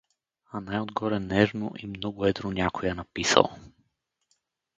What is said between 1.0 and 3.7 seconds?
нервно и много едро някой е написал.